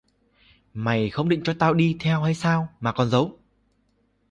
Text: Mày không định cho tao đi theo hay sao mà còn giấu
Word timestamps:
Mày 0.73 1.09
không 1.09 1.29
định 1.29 1.41
cho 1.43 1.55
tao 1.59 1.73
đi 1.73 1.97
theo 1.99 2.21
hay 2.21 2.35
sao 2.35 2.67
mà 2.79 2.93
còn 2.93 3.09
giấu 3.09 3.39